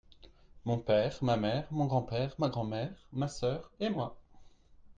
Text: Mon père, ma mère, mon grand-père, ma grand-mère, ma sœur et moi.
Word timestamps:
Mon 0.65 0.79
père, 0.79 1.19
ma 1.23 1.37
mère, 1.37 1.67
mon 1.69 1.85
grand-père, 1.85 2.33
ma 2.39 2.49
grand-mère, 2.49 2.97
ma 3.13 3.27
sœur 3.27 3.71
et 3.79 3.91
moi. 3.91 4.19